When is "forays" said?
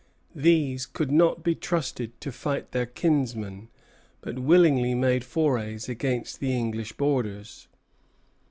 5.23-5.87